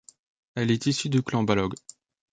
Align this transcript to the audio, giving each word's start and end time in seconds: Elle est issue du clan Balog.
Elle 0.55 0.71
est 0.71 0.87
issue 0.87 1.09
du 1.09 1.21
clan 1.21 1.43
Balog. 1.43 1.75